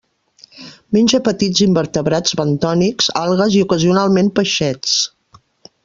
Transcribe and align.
Menja 0.95 1.19
petits 1.27 1.61
invertebrats 1.65 2.35
bentònics, 2.41 3.13
algues 3.25 3.59
i, 3.59 3.63
ocasionalment, 3.69 4.33
peixets. 4.41 4.99